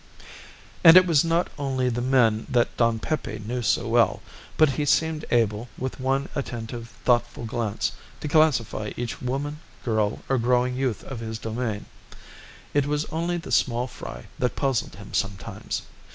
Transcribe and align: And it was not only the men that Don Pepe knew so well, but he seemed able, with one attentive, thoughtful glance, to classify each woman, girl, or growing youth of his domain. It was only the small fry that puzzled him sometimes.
And 0.83 0.97
it 0.97 1.05
was 1.05 1.23
not 1.23 1.51
only 1.59 1.87
the 1.87 2.01
men 2.01 2.47
that 2.49 2.75
Don 2.75 2.97
Pepe 2.97 3.37
knew 3.45 3.61
so 3.61 3.87
well, 3.87 4.23
but 4.57 4.71
he 4.71 4.83
seemed 4.83 5.25
able, 5.29 5.69
with 5.77 5.99
one 5.99 6.27
attentive, 6.33 6.89
thoughtful 7.05 7.45
glance, 7.45 7.91
to 8.21 8.27
classify 8.27 8.93
each 8.97 9.21
woman, 9.21 9.59
girl, 9.85 10.23
or 10.27 10.39
growing 10.39 10.73
youth 10.75 11.03
of 11.03 11.19
his 11.19 11.37
domain. 11.37 11.85
It 12.73 12.87
was 12.87 13.05
only 13.11 13.37
the 13.37 13.51
small 13.51 13.85
fry 13.85 14.25
that 14.39 14.55
puzzled 14.55 14.95
him 14.95 15.13
sometimes. 15.13 15.83